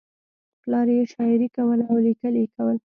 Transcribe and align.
پلار 0.61 0.87
یې 0.95 1.03
شاعري 1.13 1.47
کوله 1.55 1.83
او 1.91 1.97
لیکل 2.05 2.33
یې 2.41 2.45
کول 2.55 2.77